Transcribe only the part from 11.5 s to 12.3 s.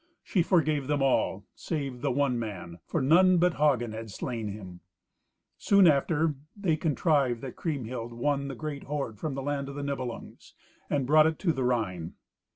the Rhine.